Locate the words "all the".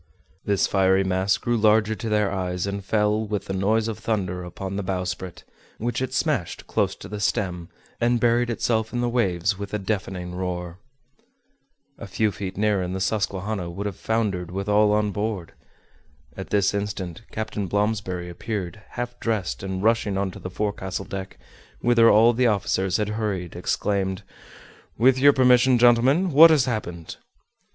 22.09-22.47